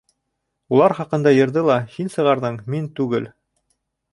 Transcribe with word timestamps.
Улар 0.77 0.95
хаҡында 0.99 1.33
йырҙы 1.39 1.63
ла 1.67 1.75
һин 1.97 2.11
сығарҙың, 2.15 2.59
мин 2.77 2.89
түгел. 3.01 3.29